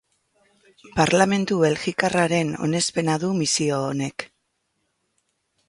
[0.99, 4.29] Parlamentu belgikarraren onespena du misio honek.